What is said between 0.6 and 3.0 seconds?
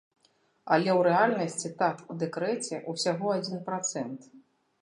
Але ў рэальнасці тат у дэкрэце